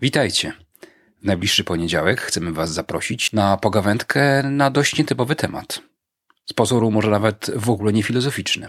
[0.00, 0.52] Witajcie.
[1.22, 5.80] W najbliższy poniedziałek chcemy Was zaprosić na pogawędkę na dość nietypowy temat.
[6.46, 8.68] Z pozoru może nawet w ogóle nie filozoficzny.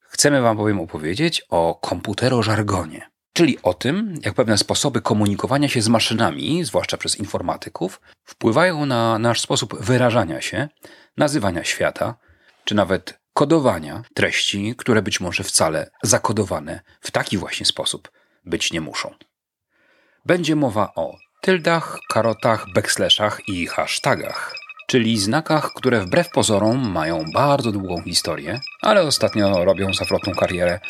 [0.00, 5.88] Chcemy Wam bowiem opowiedzieć o komputerożargonie, czyli o tym, jak pewne sposoby komunikowania się z
[5.88, 10.68] maszynami, zwłaszcza przez informatyków, wpływają na nasz sposób wyrażania się,
[11.16, 12.14] nazywania świata,
[12.64, 18.10] czy nawet kodowania treści, które być może wcale zakodowane w taki właśnie sposób
[18.44, 19.14] być nie muszą.
[20.26, 24.54] Będzie mowa o tyldach, karotach, backslashach i hashtagach,
[24.86, 30.80] czyli znakach, które wbrew pozorom mają bardzo długą historię, ale ostatnio robią zafrotną karierę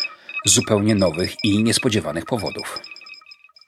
[0.45, 2.79] z zupełnie nowych i niespodziewanych powodów.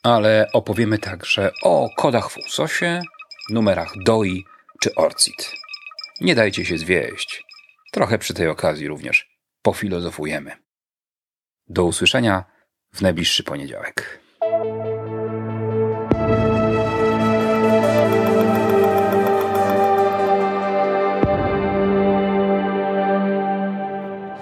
[0.02, 3.02] Ale opowiemy także o kodach w USOSie,
[3.50, 4.44] numerach DOI
[4.80, 5.52] czy ORCID.
[6.20, 7.44] Nie dajcie się zwieść.
[7.92, 10.56] Trochę przy tej okazji również pofilozofujemy.
[11.68, 12.44] Do usłyszenia
[12.92, 14.20] w najbliższy poniedziałek.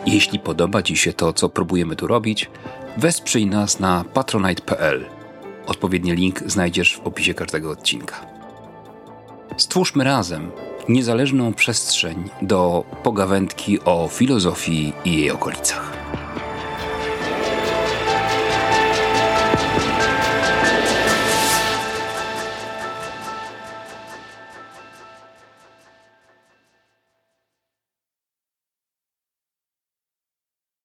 [0.07, 2.51] Jeśli podoba Ci się to, co próbujemy tu robić,
[2.97, 5.07] wesprzyj nas na patronite.pl.
[5.67, 8.27] Odpowiedni link znajdziesz w opisie każdego odcinka.
[9.57, 10.51] Stwórzmy razem
[10.89, 16.04] niezależną przestrzeń do pogawędki o filozofii i jej okolicach.